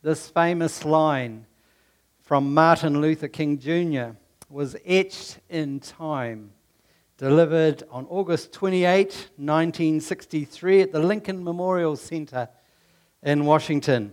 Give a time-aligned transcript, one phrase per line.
[0.00, 1.44] This famous line
[2.22, 4.16] from Martin Luther King Jr.
[4.48, 6.52] was etched in time
[7.16, 9.06] delivered on August 28,
[9.36, 12.48] 1963, at the Lincoln Memorial Center
[13.22, 14.12] in Washington.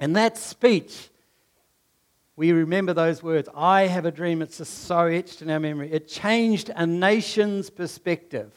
[0.00, 1.10] And that speech,
[2.36, 4.42] we remember those words I have a dream.
[4.42, 5.92] It's just so etched in our memory.
[5.92, 8.52] It changed a nation's perspective.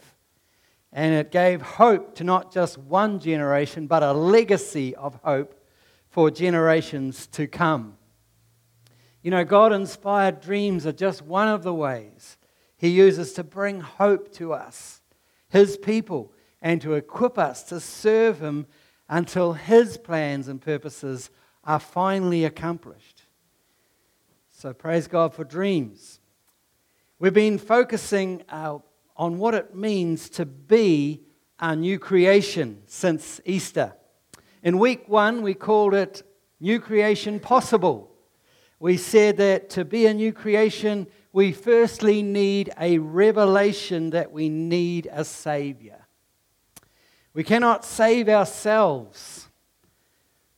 [0.91, 5.53] And it gave hope to not just one generation, but a legacy of hope
[6.09, 7.97] for generations to come.
[9.21, 12.36] You know, God inspired dreams are just one of the ways
[12.77, 15.01] he uses to bring hope to us,
[15.49, 16.31] His people,
[16.61, 18.67] and to equip us to serve Him
[19.09, 21.31] until His plans and purposes
[21.63, 23.23] are finally accomplished.
[24.51, 26.19] So, praise God for dreams.
[27.19, 28.77] We've been focusing uh,
[29.15, 31.23] on what it means to be
[31.59, 33.93] a new creation since Easter.
[34.61, 36.21] In week one, we called it
[36.59, 38.11] New Creation Possible.
[38.79, 44.49] We said that to be a new creation, we firstly need a revelation that we
[44.49, 46.07] need a Savior.
[47.33, 49.47] We cannot save ourselves,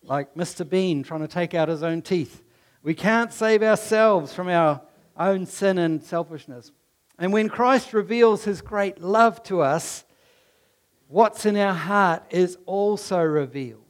[0.03, 0.67] like Mr.
[0.67, 2.43] Bean trying to take out his own teeth.
[2.83, 4.81] We can't save ourselves from our
[5.17, 6.71] own sin and selfishness.
[7.17, 10.05] And when Christ reveals his great love to us,
[11.09, 13.83] what's in our heart is also revealed.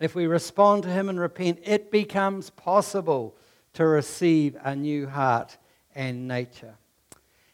[0.00, 3.36] If we respond to him and repent, it becomes possible
[3.76, 5.58] to receive a new heart
[5.94, 6.76] and nature.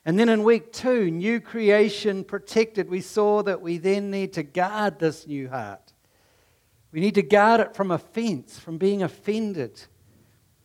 [0.04, 4.44] And then in week two, new creation protected, we saw that we then need to
[4.44, 5.92] guard this new heart.
[6.92, 9.82] We need to guard it from offense, from being offended,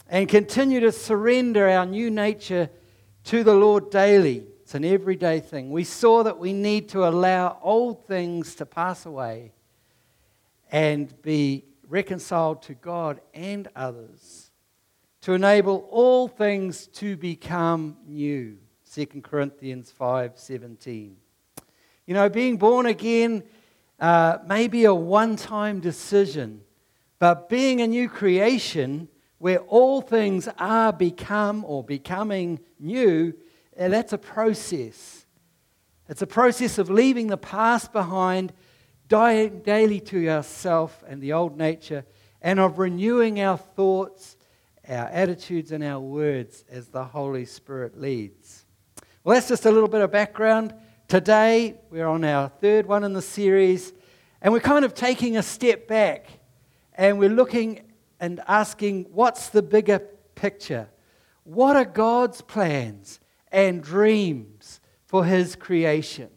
[0.08, 2.70] and continue to surrender our new nature
[3.24, 4.46] to the Lord daily.
[4.62, 5.72] It's an everyday thing.
[5.72, 9.54] We saw that we need to allow old things to pass away
[10.72, 14.47] and be reconciled to God and others
[15.28, 18.58] to enable all things to become new.
[18.94, 21.18] 2 Corinthians 5:17.
[22.06, 23.44] You know, being born again
[24.00, 26.62] uh, may be a one-time decision,
[27.20, 33.34] but being a new creation where all things are become or becoming new,
[33.78, 35.26] uh, that's a process.
[36.08, 38.54] It's a process of leaving the past behind,
[39.10, 42.06] dying daily to ourself and the old nature,
[42.42, 44.37] and of renewing our thoughts
[44.90, 48.66] our attitudes and our words as the Holy Spirit leads.
[49.24, 50.74] Well, that's just a little bit of background.
[51.08, 53.94] Today, we're on our third one in the series,
[54.42, 56.28] and we're kind of taking a step back
[56.94, 57.82] and we're looking
[58.20, 60.00] and asking what's the bigger
[60.36, 60.90] picture?
[61.44, 63.20] What are God's plans
[63.52, 66.30] and dreams for His creation?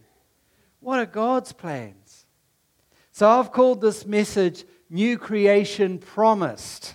[0.80, 2.26] What are God's plans?
[3.12, 6.94] So I've called this message New Creation Promised.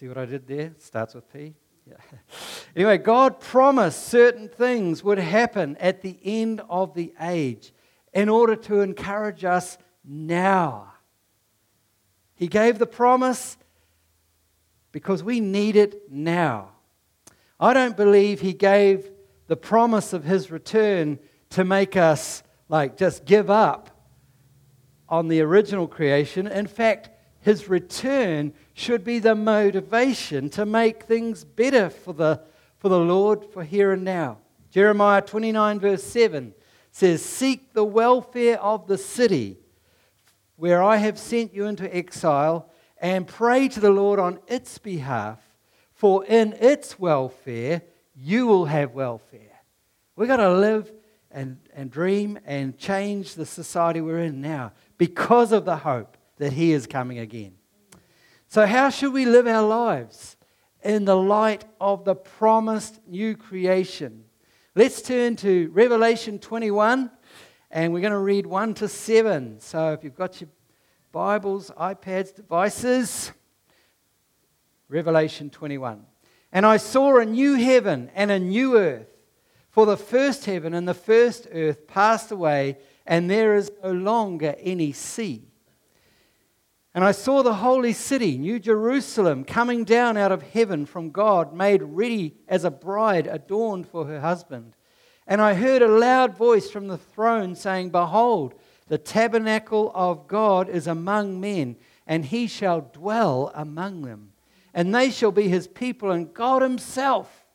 [0.00, 0.72] See what I did there?
[0.78, 1.52] Starts with P.
[1.86, 1.96] Yeah.
[2.74, 7.74] Anyway, God promised certain things would happen at the end of the age
[8.14, 10.94] in order to encourage us now.
[12.34, 13.58] He gave the promise
[14.92, 16.70] because we need it now.
[17.58, 19.10] I don't believe He gave
[19.48, 21.18] the promise of His return
[21.50, 23.90] to make us like just give up
[25.10, 26.46] on the original creation.
[26.46, 32.40] In fact, His return should be the motivation to make things better for the,
[32.78, 34.38] for the Lord for here and now.
[34.70, 36.54] Jeremiah 29, verse 7
[36.90, 39.58] says, Seek the welfare of the city
[40.56, 45.38] where I have sent you into exile, and pray to the Lord on its behalf,
[45.94, 47.80] for in its welfare
[48.14, 49.62] you will have welfare.
[50.16, 50.92] We've got to live
[51.30, 56.52] and, and dream and change the society we're in now because of the hope that
[56.52, 57.54] He is coming again.
[58.52, 60.36] So, how should we live our lives
[60.82, 64.24] in the light of the promised new creation?
[64.74, 67.12] Let's turn to Revelation 21
[67.70, 69.60] and we're going to read 1 to 7.
[69.60, 70.50] So, if you've got your
[71.12, 73.30] Bibles, iPads, devices,
[74.88, 76.04] Revelation 21.
[76.50, 79.06] And I saw a new heaven and a new earth,
[79.68, 84.56] for the first heaven and the first earth passed away, and there is no longer
[84.58, 85.49] any sea.
[86.94, 91.54] And I saw the holy city, New Jerusalem, coming down out of heaven from God,
[91.54, 94.74] made ready as a bride adorned for her husband.
[95.26, 98.54] And I heard a loud voice from the throne saying, Behold,
[98.88, 101.76] the tabernacle of God is among men,
[102.08, 104.32] and he shall dwell among them.
[104.74, 107.46] And they shall be his people, and God himself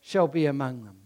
[0.00, 0.98] shall be among them.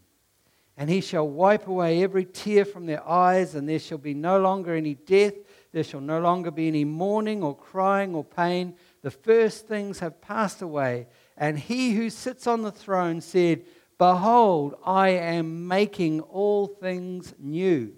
[0.77, 4.39] And he shall wipe away every tear from their eyes, and there shall be no
[4.39, 5.33] longer any death.
[5.77, 8.77] There shall no longer be any mourning or crying or pain.
[9.03, 11.07] The first things have passed away.
[11.37, 13.67] And he who sits on the throne said,
[13.99, 17.93] Behold, I am making all things new.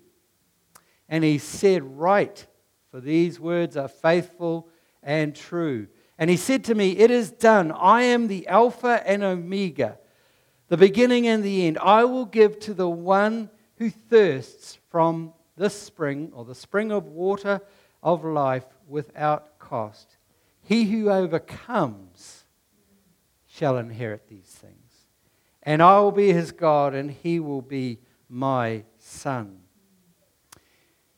[1.09, 2.49] And he said, Write,
[2.91, 4.69] for these words are faithful
[5.01, 5.87] and true.
[6.19, 7.71] And he said to me, It is done.
[7.71, 10.01] I am the Alpha and Omega,
[10.67, 11.79] the beginning and the end.
[11.79, 17.07] I will give to the one who thirsts from this spring, or the spring of
[17.07, 17.61] water
[18.03, 20.17] of life, without cost.
[20.63, 22.45] He who overcomes
[23.47, 24.75] shall inherit these things.
[25.63, 29.59] And I will be his God, and he will be my son.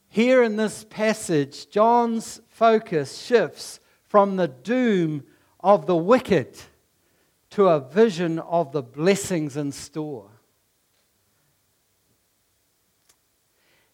[0.08, 5.25] Here in this passage, John's focus shifts from the doom
[5.60, 6.58] of the wicked
[7.50, 10.39] to a vision of the blessings in store.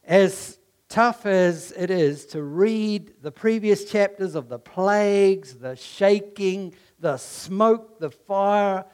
[0.07, 0.59] As
[0.89, 7.17] tough as it is to read the previous chapters of the plagues, the shaking, the
[7.17, 8.85] smoke, the fire,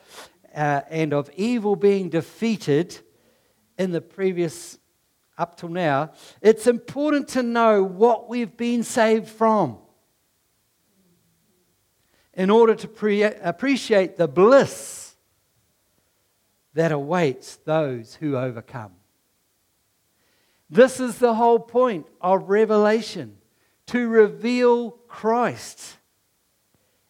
[0.55, 2.99] uh, and of evil being defeated
[3.79, 4.79] in the previous
[5.37, 9.79] up till now, it's important to know what we've been saved from
[12.35, 15.15] in order to pre- appreciate the bliss
[16.75, 18.93] that awaits those who overcome.
[20.73, 23.37] This is the whole point of Revelation
[23.89, 25.99] to reveal Christ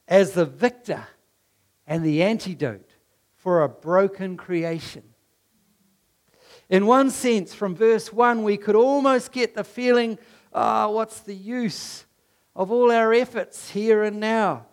[0.09, 1.07] as the victor
[1.87, 2.91] and the antidote
[3.37, 5.05] for a broken creation.
[6.71, 10.19] In one sense, from verse 1, we could almost get the feeling
[10.53, 12.05] ah, oh, what's the use
[12.57, 14.67] of all our efforts here and now?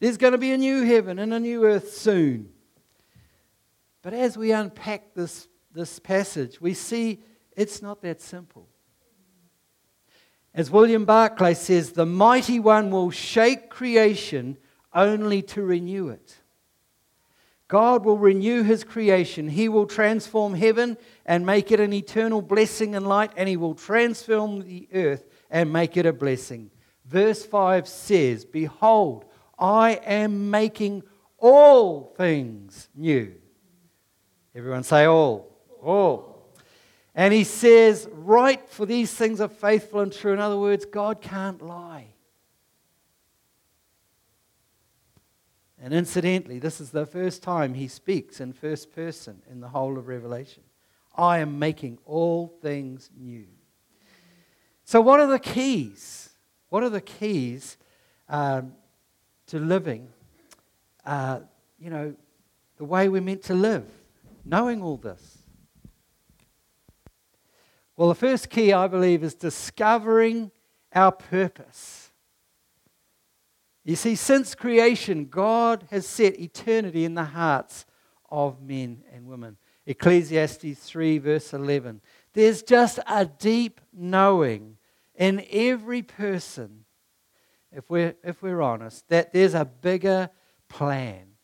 [0.00, 2.48] There's going to be a new heaven and a new earth soon.
[4.02, 7.22] But as we unpack this, this passage, we see
[7.56, 8.68] it's not that simple.
[10.54, 14.56] As William Barclay says, the mighty one will shake creation
[14.92, 16.36] only to renew it.
[17.66, 19.48] God will renew his creation.
[19.48, 20.96] He will transform heaven
[21.26, 25.72] and make it an eternal blessing and light, and he will transform the earth and
[25.72, 26.70] make it a blessing.
[27.04, 29.24] Verse 5 says, Behold,
[29.58, 31.02] I am making
[31.38, 33.34] all things new.
[34.54, 35.50] Everyone say all.
[35.82, 36.33] All.
[37.14, 40.32] And he says, Write, for these things are faithful and true.
[40.32, 42.08] In other words, God can't lie.
[45.80, 49.98] And incidentally, this is the first time he speaks in first person in the whole
[49.98, 50.62] of Revelation.
[51.16, 53.46] I am making all things new.
[54.84, 56.30] So, what are the keys?
[56.70, 57.76] What are the keys
[58.28, 58.72] um,
[59.48, 60.08] to living,
[61.04, 61.40] uh,
[61.78, 62.14] you know,
[62.78, 63.86] the way we're meant to live,
[64.44, 65.33] knowing all this?
[67.96, 70.50] Well, the first key, I believe, is discovering
[70.92, 72.10] our purpose.
[73.84, 77.84] You see, since creation, God has set eternity in the hearts
[78.30, 79.58] of men and women.
[79.86, 82.00] Ecclesiastes 3, verse 11.
[82.32, 84.78] There's just a deep knowing
[85.14, 86.84] in every person,
[87.70, 90.30] if we're, if we're honest, that there's a bigger
[90.68, 91.34] plan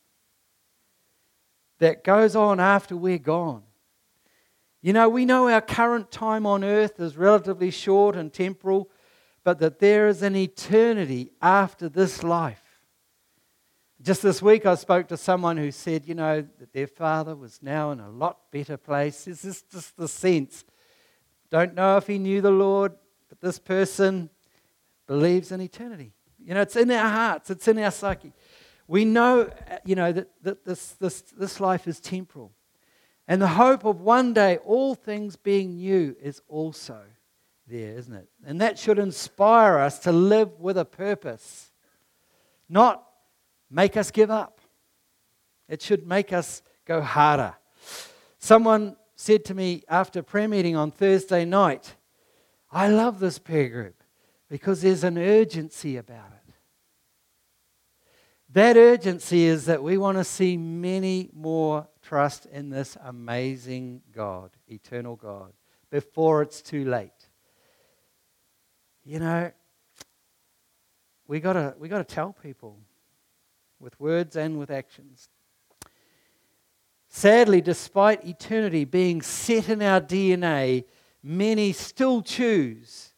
[1.79, 3.63] that goes on after we're gone.
[4.81, 8.89] You know, we know our current time on earth is relatively short and temporal,
[9.43, 12.63] but that there is an eternity after this life.
[14.01, 17.59] Just this week, I spoke to someone who said, you know, that their father was
[17.61, 19.27] now in a lot better place.
[19.27, 20.63] Is this just the sense?
[21.51, 22.93] Don't know if he knew the Lord,
[23.29, 24.31] but this person
[25.05, 26.13] believes in eternity.
[26.43, 28.33] You know, it's in our hearts, it's in our psyche.
[28.87, 32.51] We know, uh, you know, that, that this, this, this life is temporal.
[33.27, 37.01] And the hope of one day all things being new is also
[37.67, 38.27] there, isn't it?
[38.45, 41.71] And that should inspire us to live with a purpose,
[42.67, 43.05] not
[43.69, 44.59] make us give up.
[45.69, 47.55] It should make us go harder.
[48.39, 51.95] Someone said to me after prayer meeting on Thursday night,
[52.71, 54.03] I love this prayer group
[54.49, 56.40] because there's an urgency about it.
[58.53, 64.51] That urgency is that we want to see many more trust in this amazing God,
[64.67, 65.53] eternal God,
[65.89, 67.29] before it's too late
[69.03, 69.51] you know,
[71.27, 72.79] we gotta we gotta tell people
[73.79, 75.29] with words and with actions.
[77.09, 80.85] Sadly, despite eternity being set in our DNA,
[81.21, 83.13] many still choose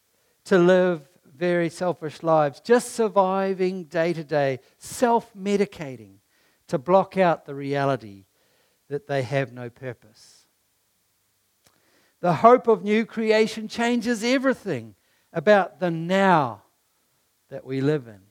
[0.45, 1.01] to live
[1.35, 6.15] very selfish lives, just surviving day to day, self medicating
[6.67, 8.25] to block out the reality
[8.89, 10.45] that they have no purpose.
[12.19, 14.95] The hope of new creation changes everything
[15.33, 16.61] about the now
[17.49, 18.21] that we live in.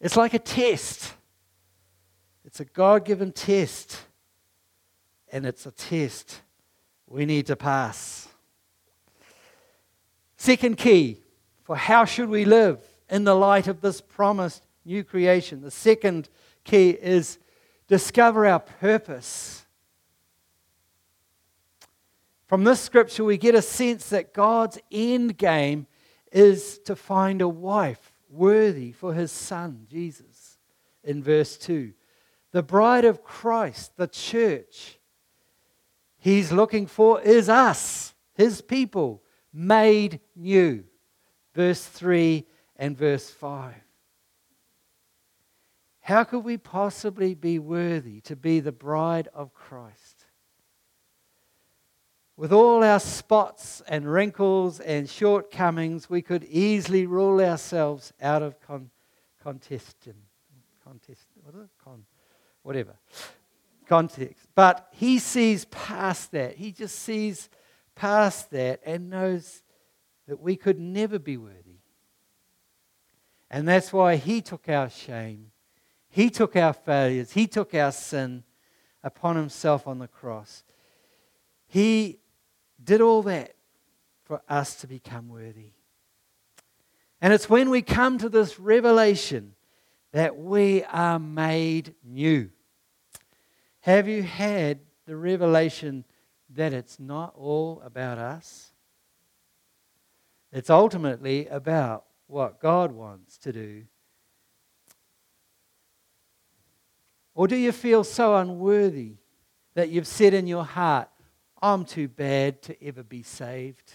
[0.00, 1.14] It's like a test,
[2.44, 4.00] it's a God given test,
[5.32, 6.42] and it's a test
[7.06, 8.28] we need to pass.
[10.36, 11.22] Second key
[11.68, 15.60] for how should we live in the light of this promised new creation.
[15.60, 16.30] The second
[16.64, 17.38] key is
[17.88, 19.66] discover our purpose.
[22.46, 25.86] From this scripture, we get a sense that God's end game
[26.32, 30.56] is to find a wife worthy for his son, Jesus,
[31.04, 31.92] in verse 2.
[32.52, 34.98] The bride of Christ, the church,
[36.16, 39.22] he's looking for is us, his people,
[39.52, 40.84] made new.
[41.58, 42.46] Verse 3
[42.76, 43.74] and verse 5.
[45.98, 50.26] How could we possibly be worthy to be the bride of Christ?
[52.36, 58.60] With all our spots and wrinkles and shortcomings, we could easily rule ourselves out of
[58.60, 58.92] con-.
[59.42, 59.96] Contest?
[60.84, 62.04] Con,
[62.62, 62.94] whatever.
[63.88, 64.46] Context.
[64.54, 66.54] But he sees past that.
[66.54, 67.50] He just sees
[67.96, 69.64] past that and knows
[70.28, 71.80] that we could never be worthy.
[73.50, 75.50] And that's why he took our shame
[76.10, 78.44] he took our failures, He took our sin
[79.02, 80.64] upon Himself on the cross.
[81.66, 82.18] He
[82.82, 83.54] did all that
[84.24, 85.72] for us to become worthy.
[87.20, 89.54] And it's when we come to this revelation
[90.12, 92.50] that we are made new.
[93.80, 96.04] Have you had the revelation
[96.50, 98.72] that it's not all about us?
[100.52, 103.84] It's ultimately about what God wants to do
[107.38, 109.12] Or do you feel so unworthy
[109.74, 111.08] that you've said in your heart,
[111.62, 113.92] I'm too bad to ever be saved?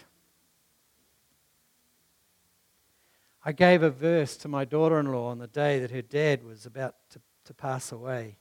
[3.44, 6.42] I gave a verse to my daughter in law on the day that her dad
[6.42, 8.38] was about to, to pass away.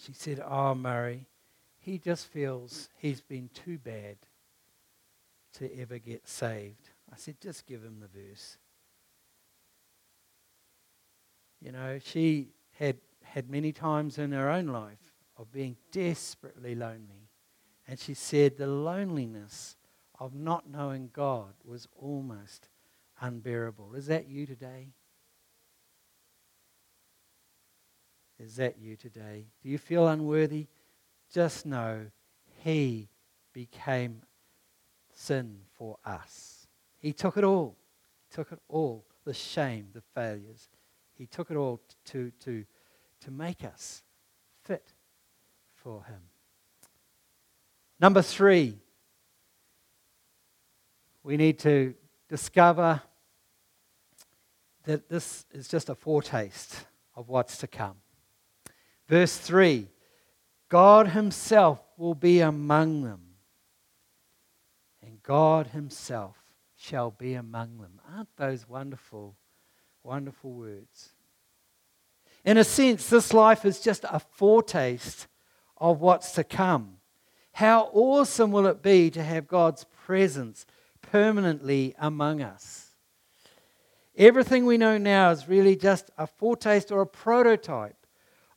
[0.00, 1.26] She said, Oh, Murray,
[1.80, 4.18] he just feels he's been too bad
[5.54, 6.90] to ever get saved.
[7.12, 8.58] I said, Just give him the verse.
[11.60, 17.28] You know, she had had many times in her own life of being desperately lonely.
[17.86, 19.76] And she said the loneliness
[20.18, 22.68] of not knowing God was almost
[23.20, 23.94] unbearable.
[23.94, 24.88] Is that you today?
[28.38, 29.46] Is that you today?
[29.62, 30.66] Do you feel unworthy?
[31.32, 32.06] Just know
[32.64, 33.08] He
[33.52, 34.22] became
[35.22, 36.66] sin for us.
[36.98, 37.76] He took it all.
[38.28, 40.68] He took it all the shame, the failures.
[41.14, 42.64] He took it all to, to,
[43.20, 44.02] to make us
[44.64, 44.92] fit
[45.74, 46.20] for Him.
[48.00, 48.78] Number three,
[51.22, 51.94] we need to
[52.28, 53.00] discover
[54.84, 57.96] that this is just a foretaste of what's to come.
[59.06, 59.86] Verse 3
[60.68, 63.20] God Himself will be among them,
[65.22, 66.36] God Himself
[66.76, 68.00] shall be among them.
[68.08, 69.36] Aren't those wonderful
[70.04, 71.10] Wonderful words.
[72.44, 75.28] In a sense, this life is just a foretaste
[75.76, 76.96] of what's to come.
[77.52, 80.66] How awesome will it be to have God's presence
[81.02, 82.96] permanently among us?
[84.16, 88.06] Everything we know now is really just a foretaste or a prototype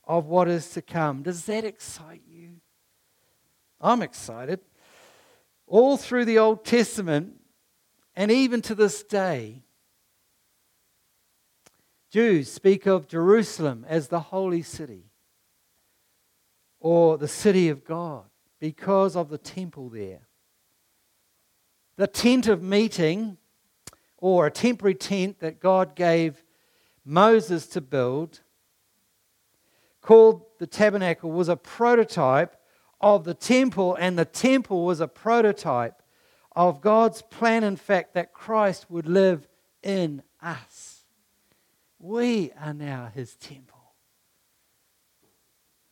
[0.04, 1.22] of what is to come.
[1.22, 2.56] Does that excite you?
[3.80, 4.60] I'm excited.
[5.66, 7.40] All through the Old Testament,
[8.14, 9.62] and even to this day,
[12.10, 15.10] Jews speak of Jerusalem as the holy city
[16.80, 18.24] or the city of God
[18.60, 20.28] because of the temple there.
[21.96, 23.38] The tent of meeting,
[24.18, 26.44] or a temporary tent that God gave
[27.04, 28.40] Moses to build,
[30.00, 32.55] called the tabernacle, was a prototype
[33.14, 36.02] of the temple, and the temple was a prototype
[36.56, 39.46] of God's plan, in fact, that Christ would live
[39.82, 41.04] in us.
[42.00, 43.76] We are now his temple.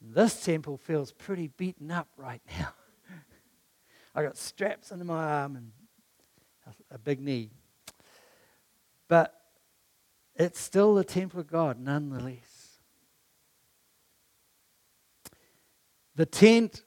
[0.00, 2.70] This temple feels pretty beaten up right now.
[4.14, 5.70] I got straps under my arm and
[6.90, 7.50] a big knee.
[9.06, 9.40] But
[10.34, 12.80] it's still the temple of God nonetheless.
[16.16, 16.82] The tent,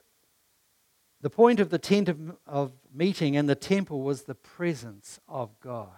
[1.21, 5.59] the point of the tent of, of meeting and the temple was the presence of
[5.59, 5.89] God.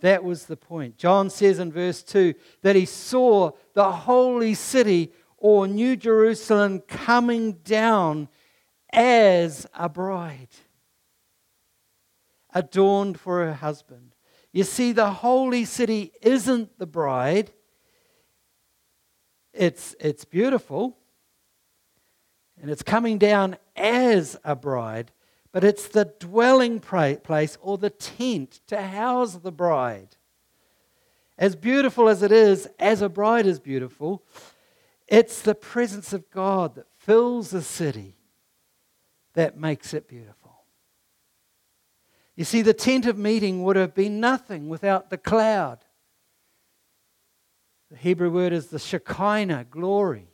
[0.00, 0.96] That was the point.
[0.96, 7.52] John says in verse 2 that he saw the holy city or New Jerusalem coming
[7.64, 8.28] down
[8.92, 10.48] as a bride,
[12.54, 14.14] adorned for her husband.
[14.52, 17.52] You see, the holy city isn't the bride.
[19.52, 20.97] It's, it's beautiful
[22.60, 25.12] and it's coming down as a bride,
[25.52, 30.16] but it's the dwelling place or the tent to house the bride.
[31.38, 34.24] As beautiful as it is, as a bride is beautiful,
[35.06, 38.16] it's the presence of God that fills the city
[39.34, 40.64] that makes it beautiful.
[42.34, 45.78] You see, the tent of meeting would have been nothing without the cloud.
[47.90, 50.27] The Hebrew word is the Shekinah, glory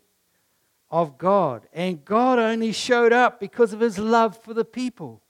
[0.94, 1.66] of God.
[1.72, 5.20] And God only showed up because of his love for the people.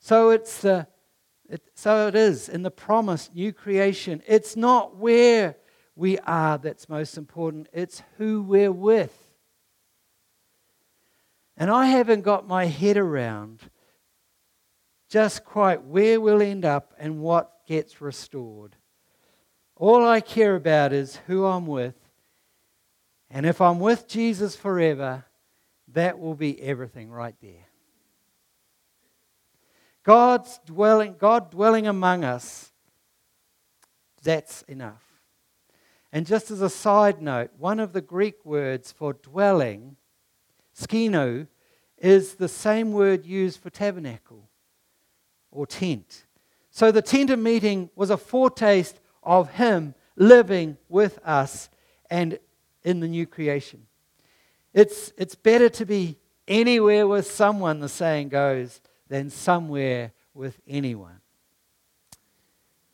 [0.00, 0.86] So it's the
[1.48, 4.22] it, so it is in the promised new creation.
[4.26, 5.56] It's not where
[5.96, 9.16] we are that's most important, it's who we're with.
[11.56, 13.60] And I haven't got my head around
[15.08, 18.76] just quite where we'll end up and what gets restored.
[19.74, 22.07] All I care about is who I'm with
[23.30, 25.24] and if I'm with Jesus forever,
[25.92, 27.66] that will be everything right there.
[30.02, 32.72] God's dwelling, God dwelling among us,
[34.22, 35.02] that's enough.
[36.12, 39.96] And just as a side note, one of the Greek words for dwelling,
[40.74, 41.46] skino,
[41.98, 44.48] is the same word used for tabernacle
[45.50, 46.24] or tent.
[46.70, 51.68] So the tent of meeting was a foretaste of Him living with us
[52.08, 52.38] and
[52.84, 53.86] in the new creation.
[54.72, 61.20] It's, it's better to be anywhere with someone, the saying goes, than somewhere with anyone.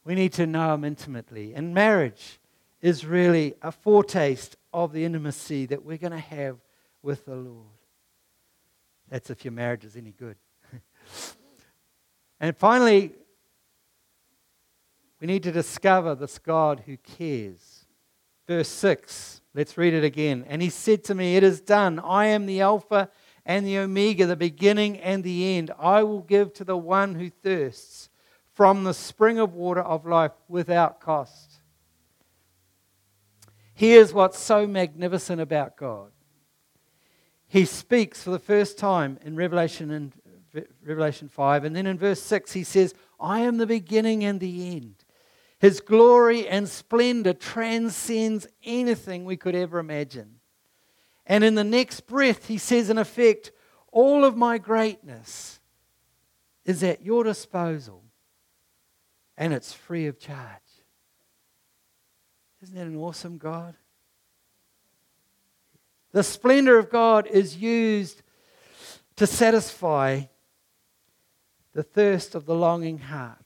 [0.04, 1.54] We need to know Him intimately.
[1.54, 2.38] And marriage
[2.80, 6.58] is really a foretaste of the intimacy that we're going to have
[7.02, 7.66] with the Lord.
[9.08, 10.36] That's if your marriage is any good.
[12.40, 13.12] and finally,
[15.20, 17.86] we need to discover this God who cares.
[18.46, 20.44] Verse 6 Let's read it again.
[20.48, 22.00] And he said to me, It is done.
[22.00, 23.08] I am the Alpha
[23.46, 25.70] and the Omega, the beginning and the end.
[25.78, 28.08] I will give to the one who thirsts
[28.52, 31.60] from the spring of water of life without cost.
[33.74, 36.10] Here's what's so magnificent about God.
[37.46, 40.12] He speaks for the first time in Revelation and
[40.84, 44.76] Revelation 5 and then in verse 6 he says, "I am the beginning and the
[44.76, 45.03] end."
[45.64, 50.40] His glory and splendor transcends anything we could ever imagine.
[51.24, 53.50] And in the next breath, he says, in effect,
[53.90, 55.60] all of my greatness
[56.66, 58.02] is at your disposal
[59.38, 60.36] and it's free of charge.
[62.62, 63.74] Isn't that an awesome God?
[66.12, 68.20] The splendor of God is used
[69.16, 70.24] to satisfy
[71.72, 73.43] the thirst of the longing heart.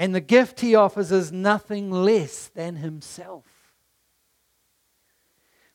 [0.00, 3.44] And the gift he offers is nothing less than himself.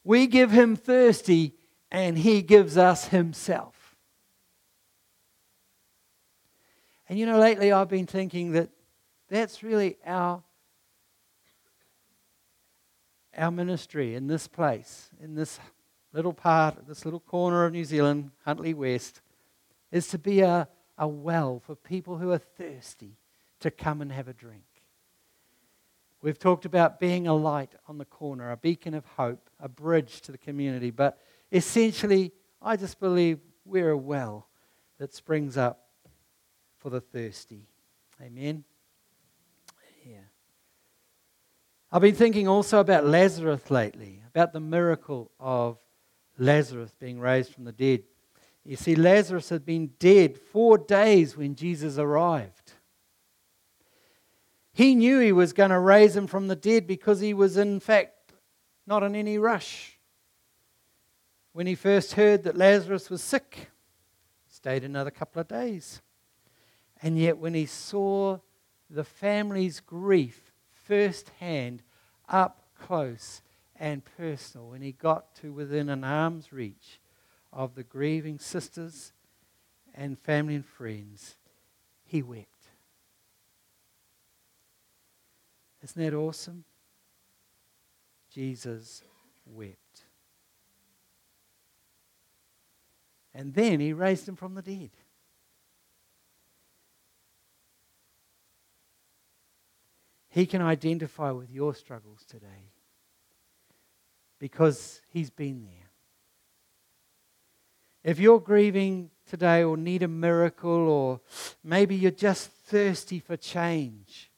[0.04, 1.54] We give him thirsty,
[1.92, 3.96] and he gives us himself.
[7.08, 8.72] And you know, lately I've been thinking that
[9.30, 10.42] that's really our,
[13.38, 15.60] our ministry in this place, in this
[16.14, 19.22] little part, this little corner of New Zealand, Huntly West,
[19.92, 23.18] is to be a, a well for people who are thirsty
[23.66, 24.62] to come and have a drink.
[26.22, 30.22] We've talked about being a light on the corner, a beacon of hope, a bridge
[30.22, 31.20] to the community, but
[31.52, 34.48] essentially, I just believe we're a well
[35.00, 35.88] that springs up
[36.78, 37.66] for the thirsty.
[38.22, 38.64] Amen.
[40.08, 40.18] Yeah.
[41.92, 45.80] I've been thinking also about Lazarus lately, about the miracle of
[46.38, 48.04] Lazarus being raised from the dead.
[48.64, 52.65] You see, Lazarus had been dead four days when Jesus arrived.
[54.76, 57.80] He knew he was going to raise him from the dead because he was, in
[57.80, 58.34] fact,
[58.86, 59.98] not in any rush.
[61.54, 63.70] When he first heard that Lazarus was sick,
[64.46, 66.02] he stayed another couple of days.
[67.02, 68.40] And yet, when he saw
[68.90, 71.82] the family's grief firsthand,
[72.28, 73.42] up close
[73.78, 77.00] and personal, when he got to within an arm's reach
[77.54, 79.14] of the grieving sisters
[79.94, 81.38] and family and friends,
[82.04, 82.55] he wept.
[85.86, 86.64] Isn't that awesome?
[88.34, 89.04] Jesus
[89.46, 89.78] wept.
[93.36, 94.90] And then he raised him from the dead.
[100.30, 102.72] He can identify with your struggles today
[104.40, 105.92] because he's been there.
[108.04, 111.22] If you're grieving today or need a miracle or
[111.64, 114.32] maybe you're just thirsty for change,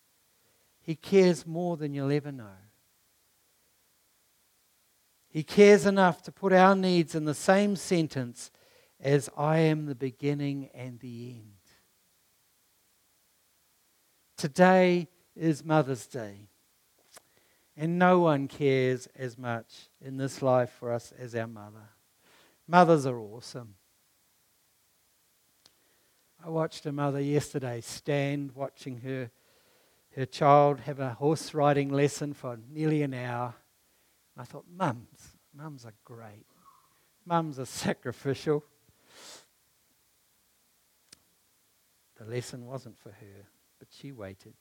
[0.87, 2.57] he cares more than you'll ever know.
[5.29, 8.49] He cares enough to put our needs in the same sentence
[8.99, 11.51] as I am the beginning and the end.
[14.35, 16.49] Today, is Mother's Day.
[17.75, 21.89] And no one cares as much in this life for us as our mother.
[22.67, 23.75] Mothers are awesome.
[26.43, 29.29] I watched a mother yesterday stand watching her,
[30.17, 33.53] her child have a horse riding lesson for nearly an hour.
[34.35, 36.47] I thought, mums, mums are great.
[37.23, 38.63] Mums are sacrificial.
[42.17, 43.45] The lesson wasn't for her,
[43.77, 44.55] but she waited.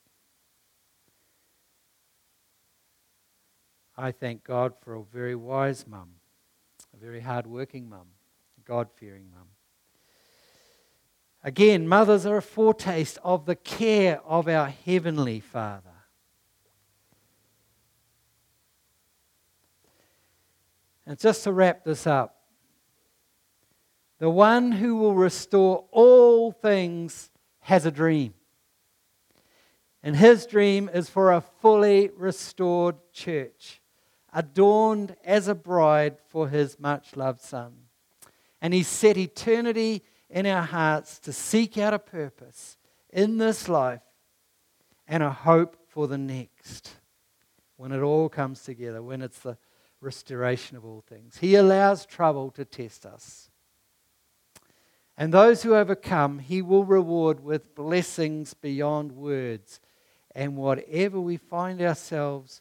[3.96, 6.10] I thank God for a very wise mum,
[6.92, 8.08] a very hard-working mum,
[8.58, 9.46] a God-fearing mum.
[11.46, 15.92] Again, mothers are a foretaste of the care of our Heavenly Father.
[21.06, 22.42] And just to wrap this up,
[24.18, 27.30] the one who will restore all things
[27.60, 28.34] has a dream.
[30.02, 33.80] And his dream is for a fully restored church
[34.32, 37.72] adorned as a bride for his much loved Son.
[38.60, 42.76] And he set eternity in our hearts to seek out a purpose
[43.10, 44.02] in this life
[45.06, 46.96] and a hope for the next
[47.76, 49.56] when it all comes together, when it's the
[50.00, 51.38] restoration of all things.
[51.38, 53.50] He allows trouble to test us.
[55.16, 59.80] And those who overcome, he will reward with blessings beyond words.
[60.34, 62.60] And whatever we find ourselves,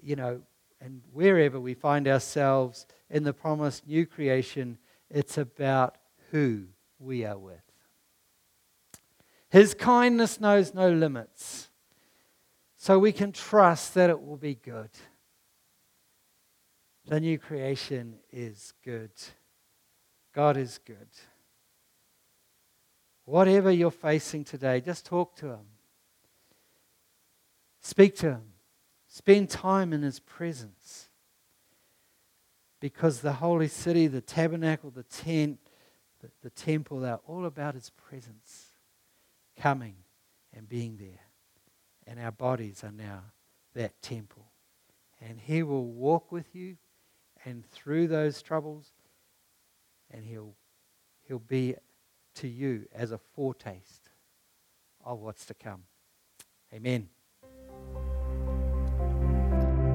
[0.00, 0.40] you know,
[0.80, 4.78] and wherever we find ourselves in the promised new creation,
[5.10, 5.96] it's about
[6.30, 6.66] who
[6.98, 7.60] we are with.
[9.48, 11.68] His kindness knows no limits,
[12.76, 14.90] so we can trust that it will be good.
[17.06, 19.12] The new creation is good.
[20.34, 21.08] God is good.
[23.24, 25.66] Whatever you're facing today, just talk to Him.
[27.80, 28.42] Speak to Him.
[29.08, 31.08] Spend time in His presence.
[32.80, 35.58] Because the holy city, the tabernacle, the tent,
[36.42, 38.72] the, temple, they're all about His presence
[39.58, 39.96] coming
[40.54, 41.20] and being there.
[42.06, 43.22] And our bodies are now
[43.74, 44.46] that temple.
[45.20, 46.76] And He will walk with you
[47.44, 48.90] and through those troubles,
[50.10, 50.54] and He'll,
[51.26, 51.74] he'll be
[52.36, 54.10] to you as a foretaste
[55.04, 55.84] of what's to come.
[56.72, 57.08] Amen.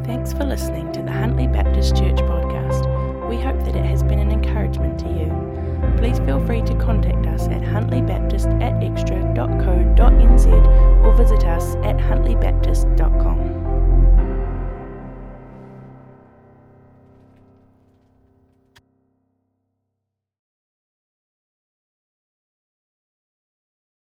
[0.05, 3.29] Thanks for listening to the Huntly Baptist Church podcast.
[3.29, 5.60] We hope that it has been an encouragement to you.
[6.01, 10.47] Please feel free to contact us at huntlybaptist at extra.co.nz
[11.05, 13.70] or visit us at huntlybaptist.com.